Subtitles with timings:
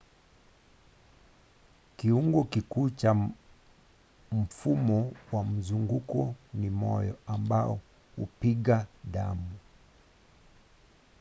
[1.97, 3.15] kiungo kikuu cha
[4.31, 7.79] mfumo wa mzunguko ni moyo ambao
[8.17, 9.51] hupiga damu